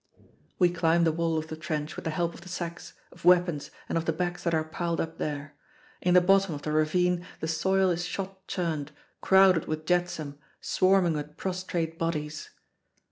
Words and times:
We 0.57 0.71
climb 0.71 1.03
the 1.03 1.11
wall 1.11 1.37
of 1.37 1.49
the 1.49 1.55
trench 1.55 1.95
with 1.95 2.05
the 2.05 2.09
help 2.09 2.33
of 2.33 2.41
the 2.41 2.49
sacks, 2.49 2.93
of 3.11 3.23
weapons, 3.23 3.69
and 3.87 3.99
of 3.99 4.05
the 4.05 4.11
backs 4.11 4.43
that 4.43 4.53
are 4.55 4.63
piled 4.63 4.99
up 4.99 5.19
there. 5.19 5.55
In 6.01 6.15
the 6.15 6.21
bottom 6.21 6.55
of 6.55 6.63
the 6.63 6.71
ravine 6.71 7.23
the 7.39 7.47
soil 7.47 7.91
is 7.91 8.03
shot 8.03 8.47
churned, 8.47 8.91
crowded 9.21 9.67
with 9.67 9.85
jetsam, 9.85 10.39
swarming 10.59 11.13
with 11.13 11.37
prostrate 11.37 11.99
bodies. 11.99 12.49